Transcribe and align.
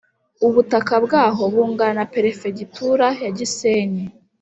ubutaka 0.47 0.93
bwaho 1.05 1.41
bungana 1.53 1.95
na 1.99 2.05
perefegitura 2.13 3.07
ya 3.23 3.29
gisenyi, 3.37 4.03